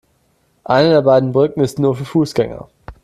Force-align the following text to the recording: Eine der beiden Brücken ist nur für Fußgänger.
Eine 0.63 0.89
der 0.89 1.01
beiden 1.03 1.31
Brücken 1.31 1.59
ist 1.61 1.77
nur 1.77 1.95
für 1.95 2.05
Fußgänger. 2.05 2.67